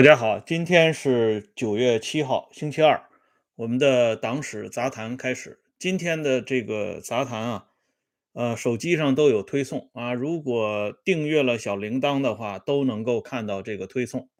[0.00, 3.02] 大家好，今天是九月七号，星期二，
[3.54, 5.60] 我们的党史杂谈开始。
[5.78, 7.66] 今天的这个杂谈啊，
[8.32, 14.30] 呃，手机上都有推送啊，如果订阅了小铃铛的话，都能够看到这个推送。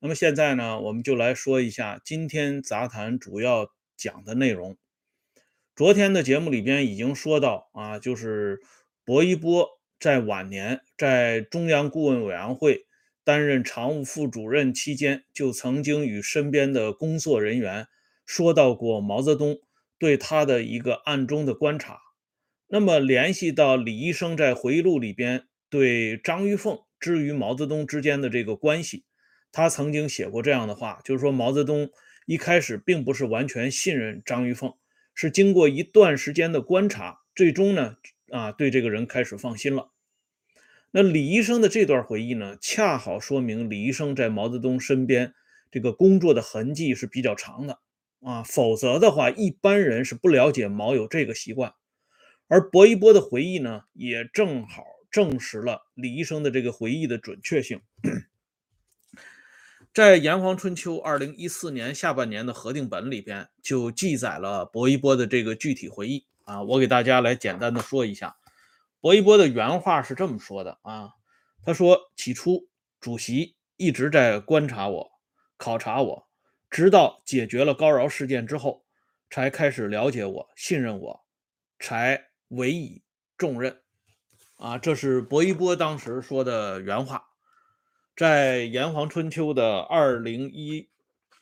[0.00, 4.76] 那么现在呢，我们就来说一下今天杂谈主要讲的内容。
[5.76, 8.60] 昨天的节目里边已经说到啊，就是
[9.04, 9.68] 薄一波
[10.00, 12.85] 在晚年在中央顾问委员会。
[13.26, 17.88] 担任常务副主任期间，就曾经与身边的工作人员
[18.24, 19.58] 说到过毛泽东
[19.98, 21.98] 对他的一个暗中的观察。
[22.68, 29.04] 那么，联系到李医生在回忆录里边对张玉凤之于毛泽东之间的这个关系，
[29.50, 31.90] 他曾经写过这样的话，就是说毛泽东
[32.26, 34.72] 一开始并不是完全信任张玉凤，
[35.12, 37.96] 是经过一段时间的观察，最终呢，
[38.30, 39.90] 啊，对这个人开始放心了。
[40.90, 45.34] 那李医生的这段回忆呢，恰好说明李医生在毛泽东身边
[45.70, 47.78] 这个工作的痕迹是比较长的
[48.20, 51.74] 啊，否则的话，一般人是不了解毛有这个习惯。
[52.48, 57.80] 而薄一波的回忆呢，也正好证实了李医生的这个回忆的准确性。
[59.92, 68.36] 在《炎黄春秋》二零一四年下半年的核定本里边，就记载了薄一波的这个具体回忆啊，我给大家来简单的说一下。
[69.00, 71.12] 薄一波的原话是这么说的啊，
[71.64, 72.68] 他说：“起初，
[73.00, 75.10] 主席一直在观察我、
[75.56, 76.28] 考察我，
[76.70, 78.84] 直到解决了高饶事件之后，
[79.30, 81.24] 才开始了解我、信任我，
[81.78, 83.02] 才委以
[83.36, 83.80] 重任。”
[84.56, 87.28] 啊，这是薄一波当时说的原话，
[88.16, 90.88] 在《炎黄春秋》的二零一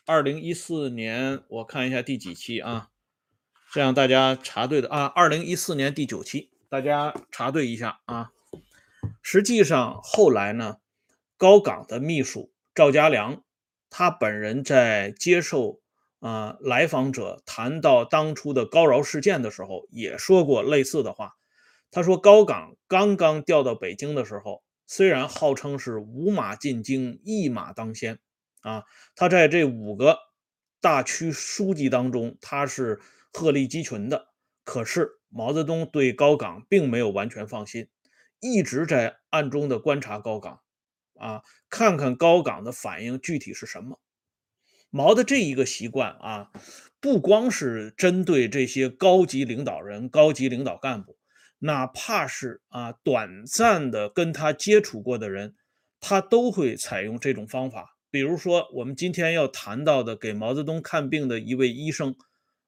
[0.05, 2.91] 二零一四年，我看一下第几期啊？
[3.73, 6.51] 这样大家查对的啊，二零一四年第九期。
[6.75, 8.33] 大家查对一下啊！
[9.23, 10.79] 实际上后来呢，
[11.37, 13.45] 高岗的秘书赵家良，
[13.91, 15.81] 他本人在接受
[16.19, 21.37] 啊来访者谈到当初的高饶事件的时候，也说过类似的话。
[21.93, 28.19] 他说，高岗刚刚调到北京的时候，虽然号称是五马进京，一马当先
[28.63, 28.83] 啊，
[29.15, 30.19] 他在这五个
[30.81, 33.01] 大区书记当中，他是
[33.33, 34.27] 鹤立鸡群的，
[34.65, 35.21] 可是。
[35.37, 37.89] 毛泽东对高岗并没有完全放心，
[38.39, 40.61] 一直在暗中的观察高岗，
[41.19, 43.99] 啊，看看高岗的反应具体是什么。
[44.91, 46.53] 毛的这一个习惯啊，
[47.01, 51.19] 不光是针对这些高级领导人、高级领导干部，
[51.59, 55.57] 哪怕是啊短暂的跟他接触过的人，
[55.99, 57.99] 他都会采用这种方法。
[58.09, 62.15] 比如说，我们今天要谈到的给毛泽东看病的一位医生，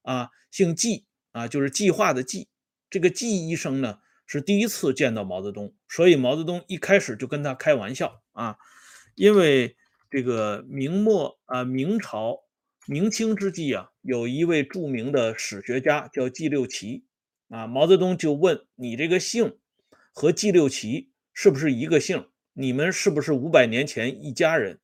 [0.03, 2.49] 啊，姓季，啊，就是计划的计。
[2.89, 8.57] 这个季医生呢是第一次见到毛泽东，所以毛泽东一开始就跟他开玩笑啊，
[9.15, 9.77] 因为
[10.11, 12.39] 这个明末啊明朝
[12.87, 17.05] 明清之际啊，有一位著名的史学家叫季六奇
[17.49, 19.59] 啊，毛泽东就问你这个姓
[20.13, 22.29] 和季六奇是不是一个姓？
[22.53, 24.81] 你们是不是五百年前一家人？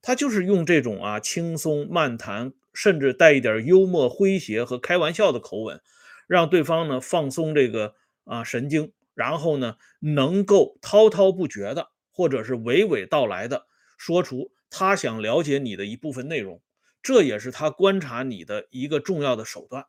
[0.00, 5.80] 他就是用这种啊轻松漫谈，甚至带一点幽默诙谐和开玩笑的口吻。
[6.26, 7.94] 让对方呢放松这个
[8.24, 13.66] 啊神经，然后呢能够滔滔不绝的，或者是娓娓道来的
[13.98, 16.62] 说出他想了解你的一部分内容，
[17.02, 19.86] 这也是他观察你的一个重要的手段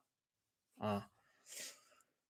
[0.77, 1.07] 啊。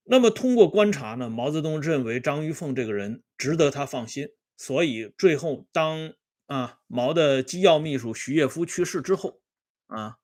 [0.04, 6.12] 那么通过观察呢，毛泽东认为张玉凤这个人值得他放心，所以最后当
[6.46, 9.40] 啊毛的机要秘书徐业夫去世之后
[9.86, 10.18] 啊。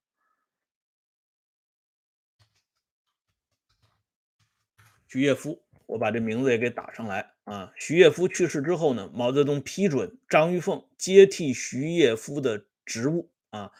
[5.12, 7.72] 徐业夫，我把这名字也给打上来啊。
[7.75, 13.72] 徐业夫去世之后呢，毛泽东批准张玉凤接替徐业夫的职务啊，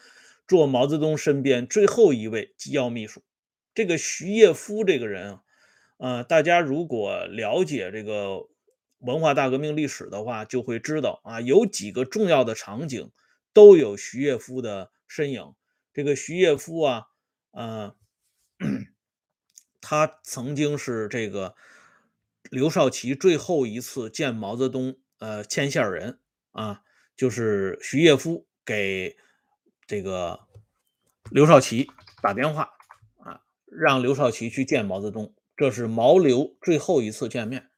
[0.45, 3.23] 做毛泽东身边最后一位机要秘书。
[3.73, 5.43] 这个徐业夫这个人啊，
[5.99, 8.49] 呃，大家如果了解这个
[8.97, 13.09] 文化大革命历史的话，就会知道啊，有几个重要的场景
[13.53, 15.53] 都有徐业夫的身影。
[15.93, 17.05] 这个徐业夫啊，
[17.51, 17.95] 呃。
[19.81, 21.55] 他曾经是这个
[22.49, 26.19] 刘少奇最后一次见毛泽东，呃，牵线人
[26.51, 26.81] 啊，
[27.17, 29.17] 就是徐业夫给
[29.87, 30.39] 这个
[31.31, 31.89] 刘少奇
[32.21, 32.69] 打电话
[33.17, 37.69] 啊，让刘少奇去见毛泽东，这是毛刘最后一次见面。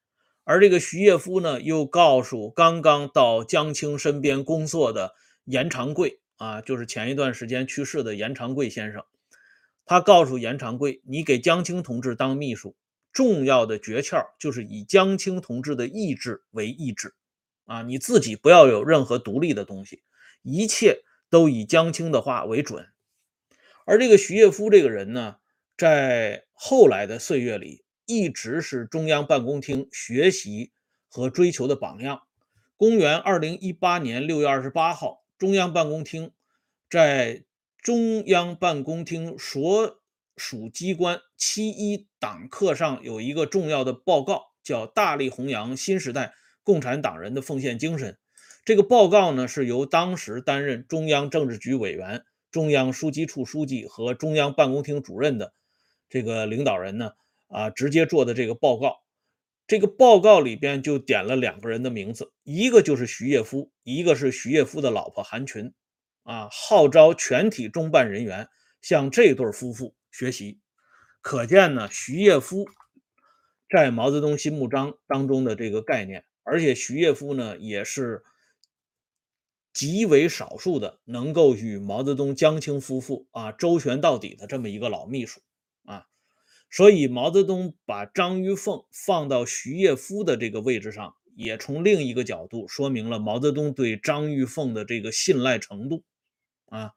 [0.44, 5.16] 而这个徐业夫呢，又告诉刚刚到江青身边工作的
[5.46, 9.06] 严长贵啊，就是前一段时间去世的严长贵先生。
[9.86, 12.76] 他告诉严长贵：“你给江青同志当秘书，
[13.12, 17.14] 重要的诀窍就是以江青同志的意志为意志，
[17.66, 20.02] 啊，你自己不要有任何独立的东西，
[20.42, 22.88] 一切都以江青的话为准。
[23.86, 25.36] 而这个徐业夫这个人呢，
[25.78, 30.72] 在后来的岁月里，一直是中央办公厅学习
[31.10, 32.22] 和追求的榜样。
[32.78, 36.32] 公元二零一八年六月二十八号，中央办公厅
[36.90, 37.44] 在
[37.84, 40.00] 中央办公厅所
[40.38, 46.34] 属机关七一党课上有一个重要的报告，叫“大力弘扬新时代
[46.64, 48.18] 共产党人的奉献精神”。
[48.64, 55.54] 这个报告呢，是由当时担任中央政治局委员、中央书记处书记和中央办公厅主任的
[56.10, 57.12] 这个领导人呢，
[57.48, 59.02] 啊，直接做的这个报告。
[59.68, 65.74] 这个报告里边就点了两个人的名字，一个就是徐业夫，一个是徐业夫的老婆韩群，
[66.24, 68.50] 啊，号召全体中办人员
[68.82, 70.60] 向这对夫妇学习。
[71.22, 72.66] 可见呢，徐业夫
[73.70, 78.24] 在毛泽东心目章当中的这个概念，而且徐业夫呢，也是
[79.72, 85.42] 极为少数的能够与毛泽东、江青夫妇啊周旋到底的这么一个老秘书
[85.86, 86.06] 啊。
[86.70, 96.04] 所以，毛泽东把张玉凤放到徐业夫的这个位置上，也从另一个角度说明了毛泽东对张玉凤的这个信赖程度
[96.78, 96.92] 啊。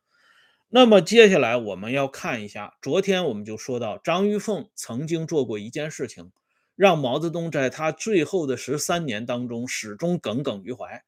[0.69, 6.33] 那么，接下来我们要看一下，昨天我们就说到，张玉凤曾经做过一件事情，
[6.75, 11.05] 让毛泽东在他最后的十三年当中始终耿耿于怀。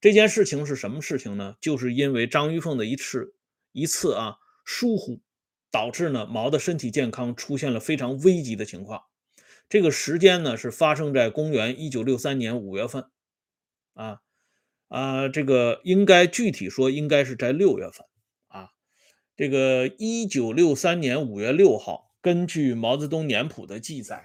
[0.00, 1.54] 这件事情是什么事情呢？
[1.60, 3.34] 就是因为张玉凤的一次
[3.72, 5.20] 一次啊疏忽。
[5.70, 9.02] 导致呢毛的身体健康出现了非常危急的情况。
[9.68, 13.04] 这个时间呢是发生在公元一九六三年五月份，
[13.92, 14.22] 啊
[14.88, 18.06] 啊，这个应该具体说应该是在六月份
[18.48, 18.70] 啊。
[19.36, 24.24] 这个一九六三年五月六号，根据毛泽东年谱的记载，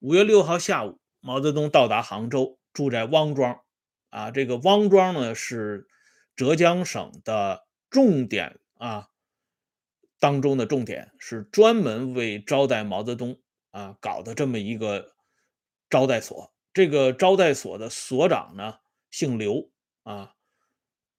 [0.00, 3.60] 五月六号下午，毛泽东到达杭州，住在汪庄。
[4.08, 5.86] 啊，这个汪庄呢是
[6.34, 9.06] 浙江省的重点啊。
[10.18, 15.14] 当中的重点是专门为招待毛泽东啊搞的这么一个
[15.88, 16.52] 招待所。
[16.74, 18.74] 这个招待所的所长呢
[19.10, 19.70] 姓刘
[20.02, 20.34] 啊，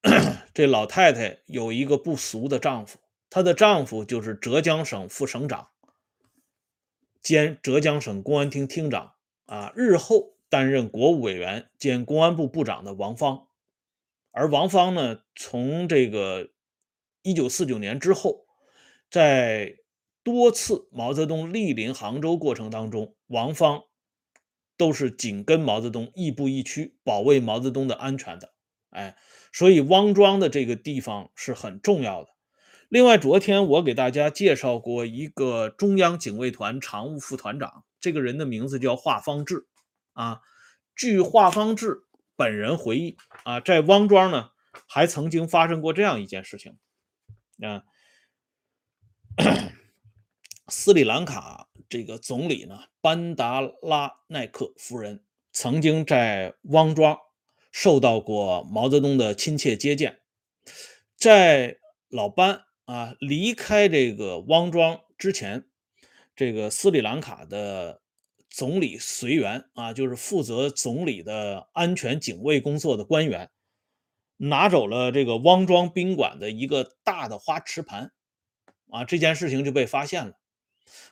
[0.53, 2.99] 这老太太有一个不俗的丈夫，
[3.29, 5.69] 她的丈夫就是浙江省副省长
[7.21, 9.13] 兼浙江省公安厅厅长
[9.45, 13.47] 啊，日后担任国务委员兼公安部部长的王芳。
[14.31, 16.49] 而王芳呢，从这个
[17.21, 18.45] 一九四九年之后。
[19.09, 19.75] 在
[20.23, 23.83] 多次毛泽东莅临杭州过程当中，王芳
[24.77, 28.53] 都是紧跟毛泽东，亦步亦趋，保卫毛泽东的安全的。
[28.91, 29.17] 哎，
[29.51, 32.29] 所以汪庄的这个地方是很重要的。
[32.87, 39.65] 另外，昨天我给大家介绍过一个中央警卫团常务副团长，这个人的名字叫华方志。
[40.13, 40.41] 啊，
[40.95, 42.03] 据华方志
[42.35, 44.51] 本人回忆，啊，在汪庄呢，
[44.87, 46.77] 还曾经发生过这样一件事情，
[47.61, 47.83] 啊。
[50.67, 55.21] 斯里兰卡这个总理呢，班达拉奈克夫人
[55.51, 57.17] 曾经在汪庄
[57.71, 60.19] 受到过毛泽东的亲切接见。
[61.15, 61.77] 在
[62.09, 65.65] 老班啊离开这个汪庄之前，
[66.35, 68.01] 这个斯里兰卡的
[68.49, 73.49] 总理随员啊，就是负责总理的安全警卫工作的官员，
[74.37, 78.11] 拿走了这个汪庄宾馆的一个大的花池盘。
[78.89, 80.33] 啊，这件事情就被发现了。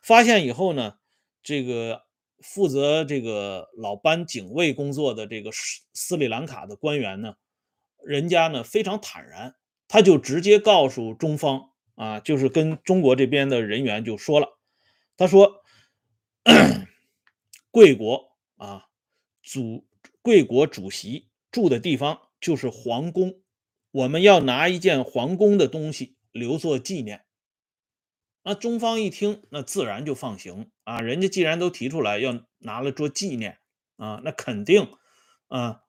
[0.04, 0.96] 发现以后呢，
[1.42, 2.04] 这个
[2.42, 7.36] 负责这个老班警卫工作的这个斯斯里兰卡的官员呢，
[8.04, 9.56] 人家呢非常坦然，
[9.88, 14.58] 他就直接告诉中方啊，就是跟中国这边的人员就说了，
[15.18, 15.62] 他说，
[17.72, 18.86] 贵国啊
[19.44, 19.86] 主
[20.22, 23.42] 贵国主席住的地方就是皇宫，
[23.92, 27.26] 我们要拿一件皇宫的东西留作纪念。
[28.50, 31.02] 那中方一听，那自然就放行啊！
[31.02, 33.60] 人家既然都提出来要拿来做纪念
[33.98, 34.88] 啊，那肯定
[35.50, 35.82] 啊，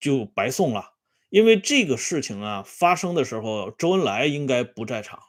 [0.00, 0.94] 就白送了。
[1.28, 5.20] 因为这个事情啊发生的时候，周恩来应该不在场。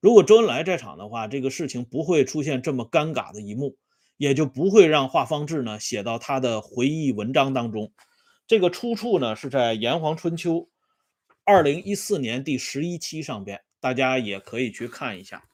[0.00, 3.76] 如果周恩来在场的话，这个事情不会出现这么尴尬的一幕，
[4.16, 7.92] 也就不会让华方志呢写到他的回忆文章当中。
[8.48, 10.54] 这个出处呢是在《炎黄春秋》
[11.44, 15.44] 二零一四年第十一期上边，大家也可以去看一下。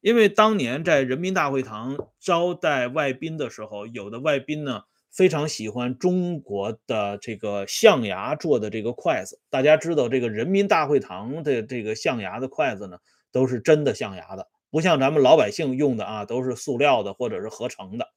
[0.00, 9.38] 因为当年在人民大会堂招待外宾的时候，有的外宾呢非常喜欢中国的这个象牙做的这个筷子。
[9.50, 12.98] 大家知道，这个人民大会堂的这个象牙的筷子呢，
[13.30, 18.08] 都是真的象牙的，不像咱们老百姓用的啊，都是塑料的或者是合成的。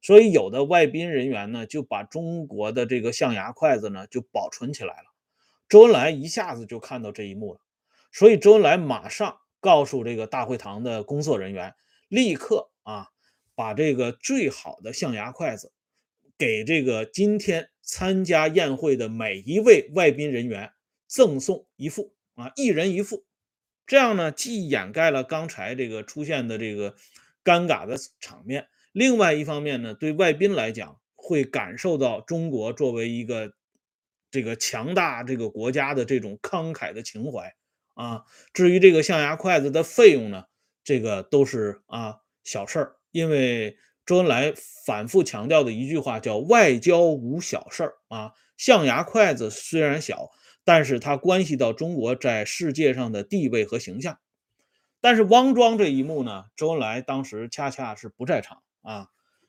[0.00, 5.10] 所以有的外宾人员呢，就把中国的这个象牙筷子呢就保存起来了。
[5.68, 7.60] 周恩来一下子就看到这一幕了，
[8.12, 11.74] 所以周恩来马上告诉这个大会堂的工作人员，
[12.08, 13.08] 立刻啊
[13.54, 15.72] 把这个最好的象牙筷子
[16.36, 20.70] 给这个今天参加宴会的每一位外宾人员
[21.06, 23.24] 赠送一副啊，一人一副。
[23.86, 26.94] 这样呢，既掩盖了刚才这个出现的这个
[27.42, 33.50] 尴尬的场面，另外一方面呢，对外宾来讲会感受到中国作为一个
[34.30, 37.54] 这个强大这个国家的这种慷慨的情怀
[37.94, 38.24] 啊。
[38.52, 40.44] 至于这个象牙筷子的费用呢，
[40.84, 44.52] 这个都是啊小事儿，因为周恩来
[44.84, 50.30] 反复强调的一句话叫“外交无小事儿”啊，象牙筷子虽然小。
[50.66, 54.18] 但是它关系到中国在世界上的地位和形象。
[54.98, 59.08] 但是汪庄这一幕呢，周恩来当时恰恰是不在场啊。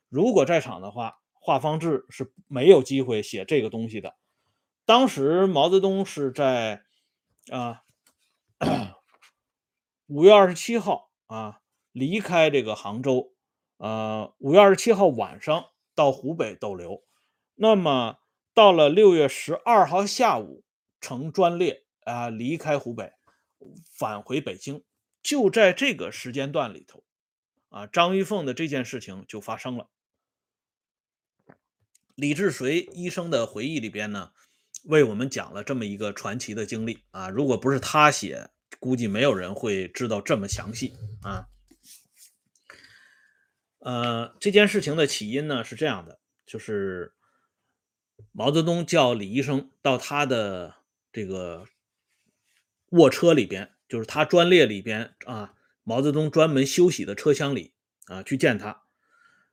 [0.09, 4.13] 如果在场的话，华方志是没有机会写这个东西的。
[4.85, 6.81] 当时毛泽东是在
[7.49, 7.81] 啊
[10.07, 13.33] 五月二十七号啊离开这个杭州，
[13.77, 17.03] 呃五月二十七号晚上到湖北逗留，
[17.55, 18.19] 那么
[18.53, 20.63] 到了六月十二号下午。
[21.01, 23.13] 乘专列啊离开湖北，
[23.91, 24.83] 返回北京。
[25.21, 27.03] 就在这个时间段里头，
[27.69, 29.87] 啊，张玉凤的这件事情就发生了。
[32.15, 34.31] 李志绥医生的回忆里边呢，
[34.85, 37.29] 为我们讲了这么一个传奇的经历啊。
[37.29, 38.49] 如果不是他写，
[38.79, 41.47] 估计没有人会知道这么详细啊。
[43.79, 47.13] 呃，这件事情的起因呢是这样的，就是
[48.31, 50.75] 毛泽东叫李医生到他的。
[51.15, 51.65] 这个
[52.89, 55.53] 卧车里边，就是他专列里边啊，
[55.85, 57.73] 毛泽东专门休息的车厢里
[58.07, 58.83] 啊，去见他。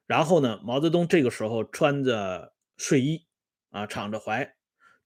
[0.09, 3.29] 然后呢，毛泽东这个时候穿着睡衣
[3.71, 4.57] 啊，敞着怀。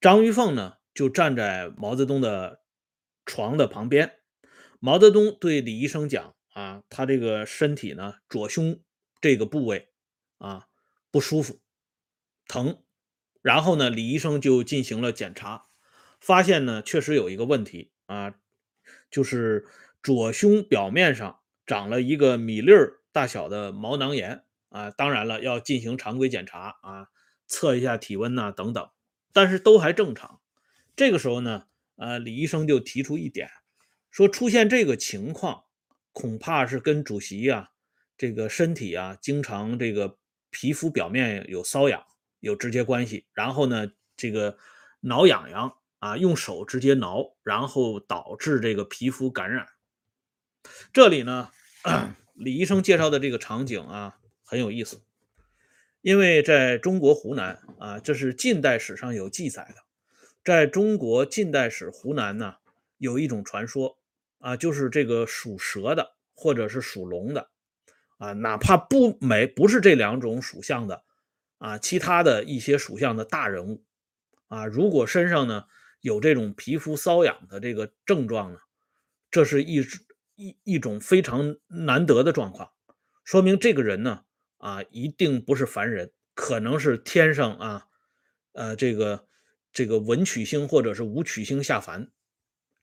[0.01, 2.63] 张玉凤呢，就站在毛泽东的
[3.25, 4.19] 床的旁边。
[4.79, 8.81] 毛泽东对李医生讲啊，他这个身体呢，左胸
[9.21, 9.89] 这个部位
[10.39, 10.67] 啊
[11.11, 11.61] 不舒服，
[12.47, 12.83] 疼。
[13.43, 15.67] 然后呢，李医生就进行了检查。
[16.21, 18.35] 发现呢，确实有一个问题啊，
[19.11, 19.67] 就是
[20.03, 24.91] 左胸表面上长了一个米粒儿大小的毛囊炎啊。
[24.91, 27.09] 当然了，要进行常规检查啊，
[27.47, 28.89] 测一下体温呐等等，
[29.37, 30.41] 但是都还正常。
[30.97, 31.67] 这个时候呢，
[31.97, 33.51] 呃，李医生就提出一点，
[34.11, 35.65] 说出现这个情况，
[36.15, 37.69] 恐怕是跟主席啊
[38.17, 40.17] 这个身体啊经常这个
[40.49, 42.03] 皮肤表面有瘙痒
[42.41, 43.27] 有直接关系。
[43.35, 44.57] 然后呢，这个
[45.01, 45.77] 挠痒痒。
[45.99, 49.67] 啊，用手直接挠，然后导致这个皮肤感染。
[50.93, 51.51] 这里呢，
[52.37, 55.01] 李医生介绍的这个场景啊很有意思，
[56.07, 59.83] 因为在中国湖南啊，这是近代史上有记载的。
[60.45, 62.55] 在中国近代史湖南呢，
[62.99, 63.99] 有一种传说
[64.39, 67.51] 啊，就是这个属蛇的或者是属龙的
[68.19, 71.03] 啊，哪怕不没不是这两种属相的
[71.59, 73.83] 啊，其他的一些属相的大人物
[74.47, 75.65] 啊，如果身上呢。
[76.03, 78.61] 有这种皮肤瘙痒的这个症状呢，
[79.29, 79.85] 这是一
[80.37, 82.71] 一一种非常难得的状况，
[83.25, 84.23] 说明这个人呢
[84.59, 87.87] 啊一定不是凡人，可能是天上啊
[88.53, 89.27] 呃这个
[89.73, 92.11] 这个文曲星或者是武曲星下凡。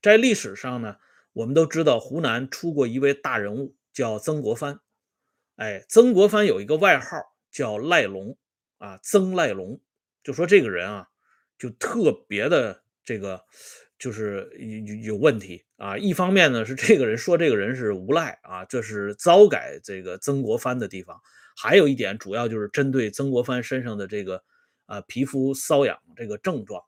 [0.00, 0.96] 在历史上呢，
[1.32, 4.80] 我们都知道湖南出过一位大人物叫曾国藩，
[5.56, 7.16] 哎，曾国藩有一个外号
[7.50, 8.36] 叫赖龙
[8.78, 9.80] 啊，曾赖龙，
[10.22, 11.08] 就说这个人啊
[11.58, 12.82] 就特别的。
[13.06, 13.38] 这个
[13.98, 15.94] 就是有有问题啊！
[15.98, 21.14] 一方面呢是这个人说这个人是无赖啊，这是糟改这个曾国藩的地方；
[21.54, 24.42] 还有一点，主要就是针对曾国藩身上的这个
[24.86, 26.82] 啊皮肤瘙痒这个症状。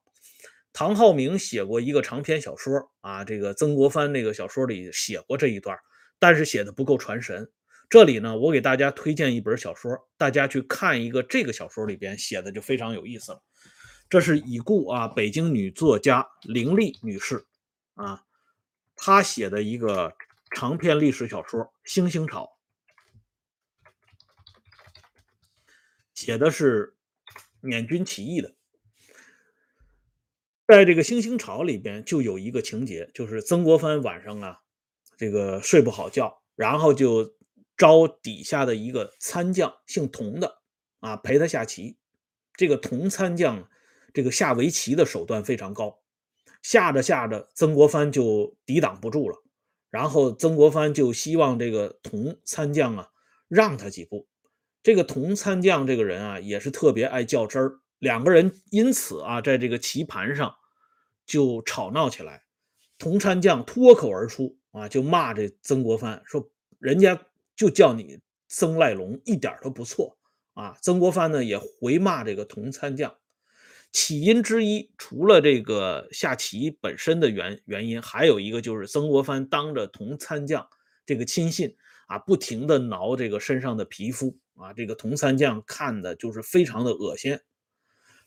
[0.73, 5.79] 唐浩明写过一个长篇小说啊，这个曾国藩那个小说里写过这一段，
[6.19, 7.51] 但是写的不够传神。
[7.89, 13.41] 这里呢，我给大家推荐一本小说，大家去看一个这个小说里边写的就非常有意思了。
[14.11, 17.47] 这是已故啊，北京女作家凌丽女士
[17.95, 18.23] 啊，
[18.97, 20.13] 她写的一个
[20.51, 22.45] 长篇历史小说《星星草》，
[26.17, 26.97] 写的是
[27.61, 28.53] 缅军起义的。
[30.67, 34.59] 在这个《星星草》里边，就有一个情节，就是曾国藩晚上啊，
[35.17, 37.37] 这个睡不好觉，然后就
[37.77, 40.59] 招底下的一个参将，姓童的
[40.99, 41.97] 啊，陪他下棋。
[42.55, 43.69] 这个童参将。
[44.15, 46.01] 这个下围棋的手段非常高，
[46.63, 49.37] 下着下着，曾国藩就抵挡不住了。
[49.91, 53.11] 然后曾国藩就希望这个童参将啊
[53.47, 54.27] 让他几步。
[54.87, 60.55] 这个童参将这个人啊也是特别爱较真儿，两个人因此啊在这个棋盘上
[61.27, 62.45] 就吵闹起来。
[62.97, 67.21] 童参将脱口而出啊，就骂这曾国藩说：“人家
[67.57, 70.17] 就叫你曾赖龙，一点都不错
[70.55, 73.13] 啊。”曾国藩呢也回骂这个童参将。
[73.91, 80.65] 起因之一，除了这个下棋本身的原原因，还有一个就是曾国藩当着童参将
[81.05, 87.39] 这个亲信啊，不停的挠这个身上的皮肤啊，这个童三将看的就是非常的恶心。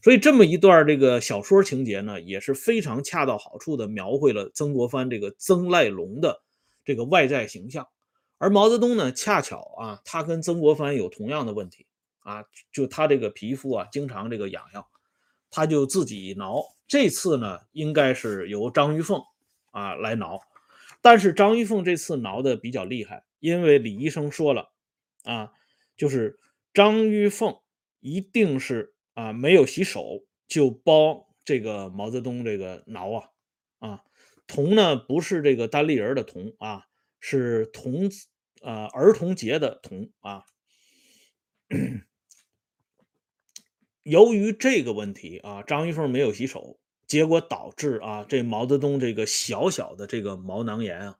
[0.01, 6.41] 所以这么一段这个小说情节呢，也是非常恰到好处的描绘了曾国藩这个曾赖龙的
[6.85, 7.85] 这个外在形象。
[8.37, 11.85] 而毛泽东呢，恰巧啊，他跟曾国藩有同样的问题
[12.19, 14.85] 啊，就他这个皮肤啊，经常这个痒痒。
[15.51, 19.19] 他就自己挠，这次呢，应该是由张玉凤
[19.71, 20.39] 啊来挠，
[21.01, 24.71] 但是张玉凤这次挠的比较厉害，因为李医生说了
[25.23, 25.51] 啊，
[25.97, 26.39] 就是
[26.73, 27.57] 张玉凤
[27.99, 33.29] 一定是啊没有洗手就帮这个毛泽东这个挠啊
[33.79, 34.03] 啊，
[34.47, 36.85] 童呢不是这个单立人的童啊，
[37.19, 38.09] 是童
[38.61, 40.43] 啊儿童节的童啊。
[44.03, 51.19] 由于这个问题啊，张玉凤没有洗手，结果导致啊，这毛泽东这个小小的这个毛囊炎啊，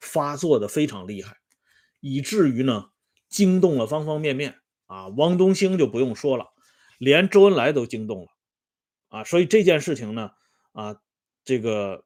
[0.00, 1.36] 发作的非常厉害，
[2.00, 2.90] 以至于呢，
[3.28, 5.08] 惊动了方方面面啊。
[5.08, 6.46] 汪东兴就不用说了，
[6.98, 8.28] 连周恩来都惊动了
[9.08, 9.24] 啊。
[9.24, 10.30] 所以这件事情呢，
[10.72, 10.96] 啊，
[11.44, 12.04] 这个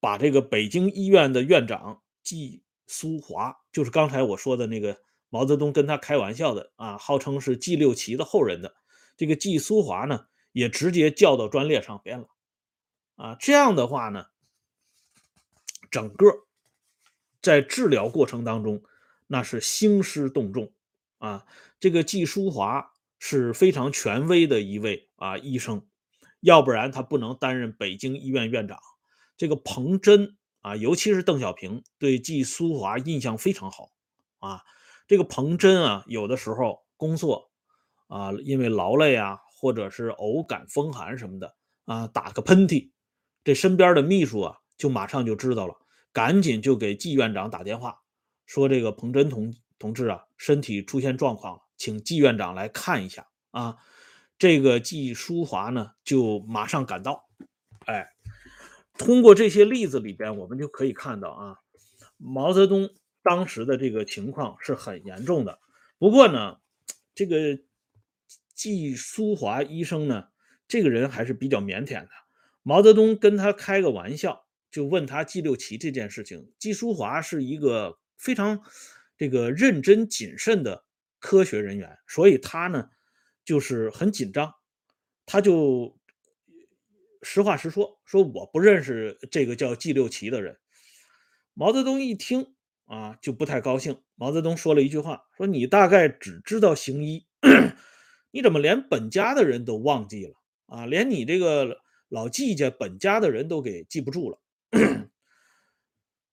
[0.00, 4.96] 把这个北京医院的院长季苏华，就是刚才我说的那个
[5.28, 8.74] 毛泽东跟他开玩笑的啊，号称是季六奇的后人的。
[9.16, 12.28] 这个季苏华呢，也直接叫到专列上边了，
[13.16, 14.26] 啊，这样的话呢，
[15.90, 16.26] 整个
[17.42, 18.82] 在治疗过程当中，
[19.26, 20.72] 那是兴师动众
[21.18, 21.44] 啊。
[21.80, 25.86] 这个季苏华是非常权威的一位啊医生，
[26.40, 28.78] 要不然他不能担任北京医院院长。
[29.36, 33.90] 这个彭真啊，尤其是邓小平对季苏华印象非常好
[34.38, 34.62] 啊。
[35.06, 37.48] 这个彭真啊，有的时候工作。
[38.08, 42.88] 啊，因为劳累啊，或者是偶感风寒什么的啊，打个喷嚏，
[43.44, 45.76] 这身边的秘书啊，就马上就知道了，
[46.12, 48.00] 赶紧就给季院长打电话，
[48.46, 53.76] 说这个彭真同同志啊，身体出现状况了，请季院长来看一下啊。
[54.38, 57.28] 这个季淑华呢，就马上赶到。
[57.86, 58.08] 哎，
[58.96, 61.56] 通过这些例子里边，我们就可以看到啊，
[62.16, 62.90] 毛泽东
[63.22, 65.58] 当时的这个情况是很严重的。
[65.98, 66.58] 不过呢，
[67.14, 67.58] 这个。
[68.54, 70.30] 季淑华医生呢，
[70.66, 72.08] 这个人还是比较腼腆的。
[72.64, 76.52] 毛泽东跟他开个玩笑，就问他季六旗这件事情。
[76.58, 78.60] 季淑华是一个非常
[79.16, 80.84] 这个认真谨慎的
[81.18, 82.88] 科学人员，所以他呢
[83.44, 84.52] 就是很紧张，
[85.26, 85.98] 他就
[87.22, 90.58] 实话实说，说我不认识这个叫季六旗的人。
[91.54, 92.54] 毛泽东一听
[92.84, 94.00] 啊，就不太高兴。
[94.14, 97.26] 毛泽东说了一句话，说你大概只知道行医。
[98.30, 100.34] 你怎么连本家的人都忘记了
[100.66, 100.86] 啊？
[100.86, 104.38] 连你这个老季家本家的人都给记不住了。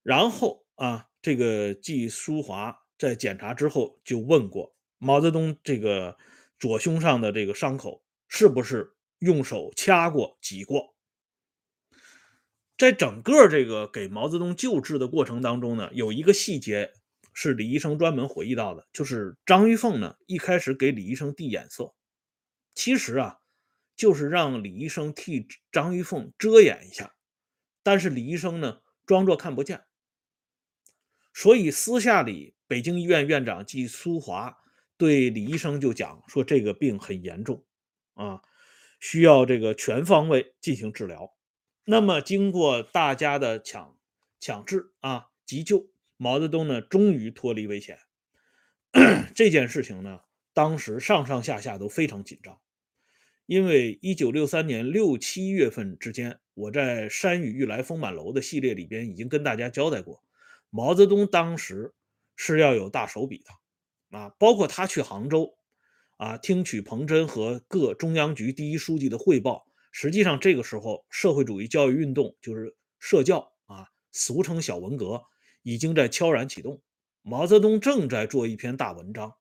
[0.04, 6.18] 然后啊，这个季淑华在检查之后就问过毛泽东，这个
[6.60, 10.96] 左胸上的这个伤口是不是用手掐过、挤过？
[12.78, 16.94] 在整个这个给毛泽东救治的过程当中呢，有一个细节。
[17.38, 21.94] 是李医生专门回忆到的，就是张玉凤呢一开始给李医生递眼色，
[22.74, 23.40] 其实啊
[23.98, 27.14] 就是让李医生替张玉凤遮掩一下，
[27.86, 29.84] 但是李医生呢装作看不见，
[31.36, 34.58] 所以私下里北京医院院长季苏华
[34.98, 37.64] 对李医生就讲说这个病很严重
[38.16, 38.42] 啊，
[39.00, 41.36] 需要这个全方位进行治疗。
[41.84, 43.96] 那么经过大家的抢
[44.40, 45.92] 抢治啊急救。
[46.18, 48.00] 毛泽东呢，终于脱离危险。
[49.36, 50.22] 这件事情呢，
[50.54, 52.58] 当时上上下下都非常紧张，
[53.48, 60.24] 因为一九六三年六七月份之间，我在《山雨欲来风满楼》的系列里边已经跟大家交代过，
[60.72, 61.94] 毛泽东当时
[62.36, 65.56] 是要有大手笔的啊，包括他去杭州
[66.18, 69.68] 啊，听取彭真和各中央局第一书记的汇报。
[69.92, 75.22] 实际上，这个时候社会主义教育运动就是社教啊，俗称小文革。
[75.68, 76.80] 已经在悄然启动，
[77.24, 79.34] 毛泽东正在做一篇大文章。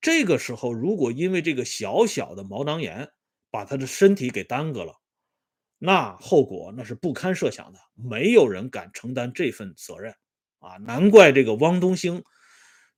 [0.00, 3.10] 这个时候，如果因为这个小小的毛囊炎
[3.50, 4.99] 把他的身体给耽搁了，
[5.82, 7.80] 那后果那是不堪设想的。
[7.94, 10.14] 没有人敢承担这份责任
[10.60, 10.76] 啊！
[10.76, 12.22] 难怪这个汪东兴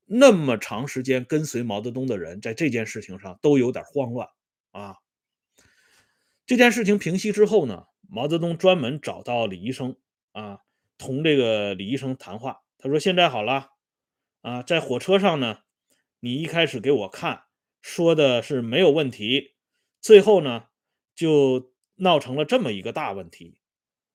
[0.04, 4.28] 那么长时间跟随毛泽东的人，在这件事情上都有点慌乱
[4.72, 4.96] 啊。
[6.44, 9.96] 这件事情平息之后呢，毛泽东专门找到李医生
[10.32, 10.58] 啊，
[10.98, 12.58] 同这个李医生谈话。
[12.78, 13.70] 他说：“现在好了，
[14.40, 15.60] 啊，在火车上呢，
[16.18, 17.44] 你一开始给我看
[17.80, 19.54] 说的是没有问题，
[20.00, 20.64] 最后呢，
[21.14, 23.58] 就闹成了这么一个大问题，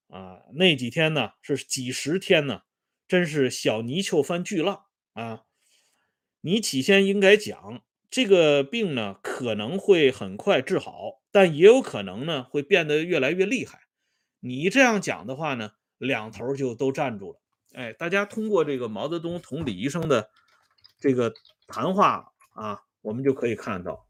[0.09, 2.61] 啊，那几天呢是几十天呢，
[3.07, 5.43] 真是小泥鳅翻巨浪啊！
[6.41, 13.81] 你起先应该讲这个病呢可能会很快治好，但也有可能呢会变得越来越厉害。
[14.39, 17.41] 你这样讲的话呢，两头就都站住了。”
[17.73, 20.31] 哎，大家通过这个毛泽东同李医生的
[20.99, 21.33] 这个
[21.67, 24.07] 谈话啊，我们就可以看到，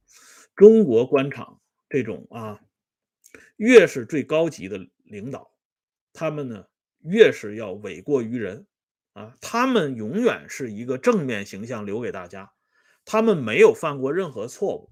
[0.56, 2.62] 中国官场这种啊，
[3.58, 5.52] 越是最高级的领导，
[6.14, 6.66] 他们呢
[7.04, 8.66] 越是要诿过于人
[9.14, 12.52] 啊，他们永远是一个正面形象留给大家，
[13.06, 14.90] 他们没有犯过任何错误，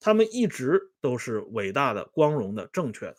[0.00, 3.16] 他们一直都是伟大的、光荣的、正确的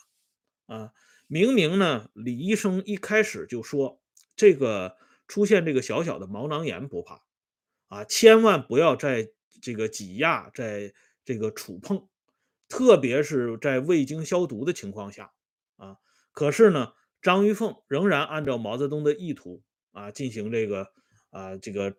[0.66, 0.92] 啊。
[1.28, 4.02] 明明呢，李医生一开始就说。
[4.40, 4.96] 这个
[5.28, 7.24] 出现这个小小的毛囊炎不怕
[7.88, 9.28] 啊，千万不要在
[9.64, 10.94] 这个挤压，在
[11.26, 12.08] 这个触碰，
[12.68, 15.32] 特别是在未经消毒的情况下
[15.78, 15.98] 啊。
[16.32, 20.88] 可是呢，张玉凤仍然按照毛泽东的意图啊进行这个
[21.30, 21.96] 啊这个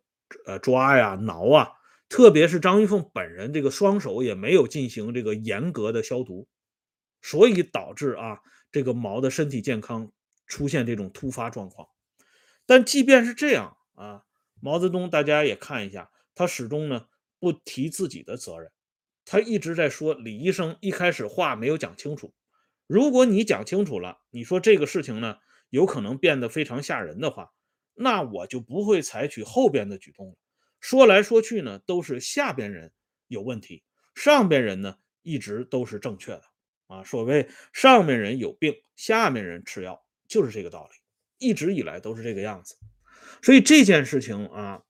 [0.47, 1.71] 呃抓呀挠啊，
[2.09, 6.47] 特别是张玉凤本人这个双手也没有进行这个严格的消毒，
[7.23, 10.13] 所以导致啊这个毛的身体健康
[10.47, 11.89] 出现这种突发状况。
[12.67, 14.23] 但即便是这样啊，
[14.61, 17.07] 毛泽东大家也看一下，他始终呢
[17.41, 18.71] 不提自己的责任，
[19.31, 22.33] 他一直在说李医生一开始话没有讲清楚。
[22.87, 25.37] 如果你讲清楚了，你说这个事情呢
[25.69, 27.53] 有可能变得非常吓人的话，
[27.95, 30.37] 那我就不会采取后边的举动了。
[30.81, 32.91] 说来说去呢，都是下边人
[33.27, 36.45] 有问题，上边人呢一直都是正确的
[36.87, 37.05] 啊。
[37.05, 40.97] 所谓上面人有病，下面人吃药，就是这个道理。
[41.37, 42.77] 一直以来都是这个样子，
[43.43, 44.83] 所以这件事情啊，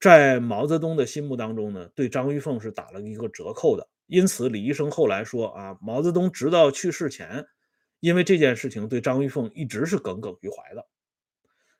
[0.00, 3.86] 在毛泽东的心目当中呢，对张玉凤是打了一个折扣的。
[4.06, 7.46] 因此，李医生后来说啊，毛泽东直到去世前，
[8.00, 10.86] 因为这件事情对张玉凤一直是耿耿于怀的。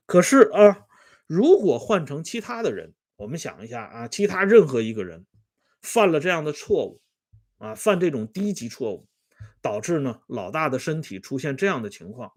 [0.06, 0.85] 可是啊，
[1.26, 5.24] 如果换成其他的人，我们想一下啊，其他任何一个人
[5.80, 7.00] 犯了这样的错误
[7.59, 9.09] 啊，犯这种低级错误，
[9.62, 12.30] 导致呢老大的身体出现这样的情况。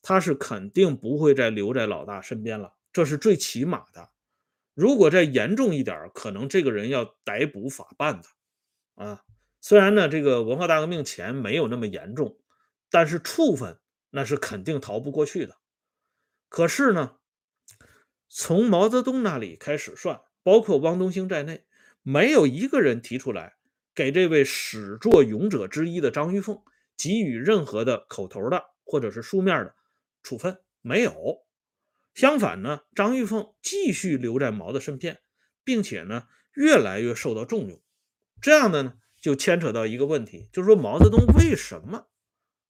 [0.00, 4.08] 他是肯定不会再留在老大身边了，这是最起码的。
[4.76, 8.28] 如果再严重一点，可能这个人要逮捕法办的。
[9.02, 9.22] 啊，
[9.62, 12.38] 虽然呢，这个文化大革命前没有那么严重，
[12.90, 13.78] 但是处分
[14.10, 15.56] 那是肯定逃不过去的。
[16.50, 17.16] 可是呢，
[18.28, 21.64] 从毛泽东那里开始算，包括汪东兴在内，
[22.02, 23.54] 没有一个人提出来
[23.94, 26.62] 给这位始作俑者之一的张玉凤
[26.98, 29.74] 给予任何的口头的或者是书面的。
[30.22, 31.45] 处分没有，
[32.16, 35.20] 相反呢，张玉凤继续留在毛的身边，
[35.62, 36.24] 并且呢，
[36.54, 37.78] 越来越受到重用。
[38.40, 42.06] 这样的呢，就牵扯到一个问题，就是说毛泽东为什么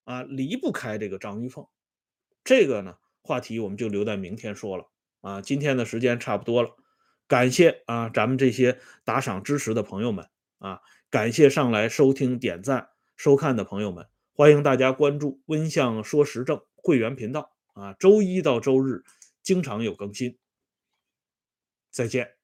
[0.03, 1.65] 啊离不开这个张玉凤？
[2.43, 5.41] 这个呢，话题我们就留在明天说了啊。
[5.41, 6.71] 今天的时间差不多了，
[7.29, 10.27] 感谢啊咱们这些打赏支持的朋友们
[10.59, 16.61] 啊，感谢上来收听、点赞、收看的朋友们，欢迎大家关注温相说时政。
[16.75, 19.05] 会员频道啊，周一到周日
[19.47, 20.37] 经常有更新。
[21.91, 22.36] 再见。